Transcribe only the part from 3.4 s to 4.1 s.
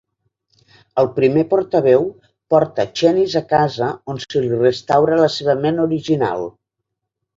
a "casa",